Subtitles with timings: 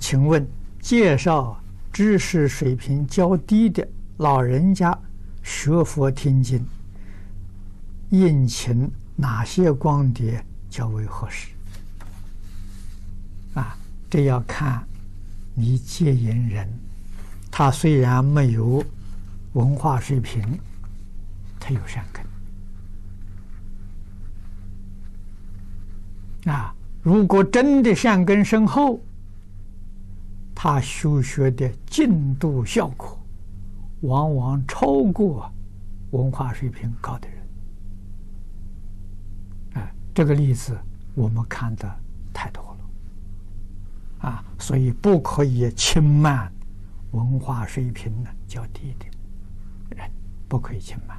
[0.00, 0.44] 请问
[0.80, 4.98] 介绍知识水平较低的老人家
[5.42, 6.64] 学佛听经，
[8.08, 11.48] 应请哪些光碟较为合适？
[13.54, 13.76] 啊，
[14.08, 14.82] 这要看
[15.54, 16.66] 你接引人，
[17.50, 18.82] 他虽然没有
[19.52, 20.42] 文化水平，
[21.60, 22.24] 他有善根。
[26.54, 28.98] 啊，如果真的善根深厚，
[30.62, 33.18] 他修学的进度效果，
[34.02, 35.50] 往往超过
[36.10, 37.38] 文化水平高的人。
[39.82, 40.78] 啊，这个例子
[41.14, 41.90] 我们看的
[42.30, 44.28] 太多了。
[44.28, 46.52] 啊，所以不可以轻慢
[47.12, 49.06] 文化水平呢较低的
[49.96, 50.10] 人，
[50.46, 51.16] 不可以轻慢。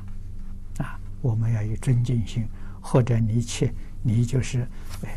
[0.86, 2.48] 啊，我们要有尊敬心，
[2.80, 3.74] 或者你去。
[4.04, 4.68] 你就是，
[5.02, 5.10] 呃，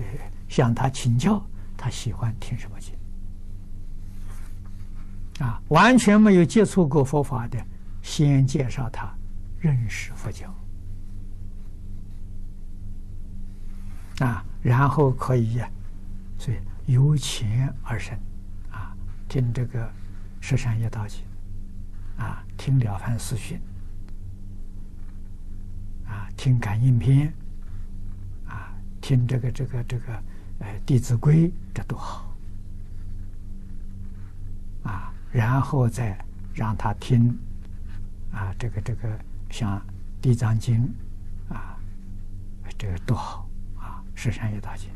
[0.48, 1.44] 向他请教，
[1.76, 2.94] 他喜欢听什么经，
[5.40, 7.58] 啊，完全没有接触过佛法的，
[8.02, 9.12] 先介绍他
[9.58, 10.54] 认识佛教，
[14.20, 15.60] 啊，然后可以，
[16.38, 16.58] 所以
[16.92, 18.18] 由浅而深，
[18.70, 18.94] 啊，
[19.28, 19.84] 听这个
[20.40, 21.20] 《十善业道经》，
[22.22, 23.58] 啊，听《了凡四训》，
[26.08, 27.28] 啊，听《感应篇》。
[27.30, 27.34] 啊
[29.00, 30.12] 听这个这个这个，
[30.60, 32.34] 呃，《弟子规》这多好
[34.82, 35.12] 啊！
[35.34, 36.16] 然后再
[36.54, 37.36] 让他听
[38.32, 39.18] 啊，这个这个
[39.50, 39.76] 像
[40.22, 40.88] 《地藏经》
[41.52, 41.76] 啊，
[42.78, 44.88] 这个多好啊，《十善业大经》。